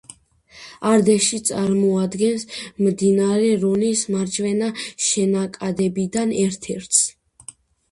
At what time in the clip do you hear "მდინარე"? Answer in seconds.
2.87-3.51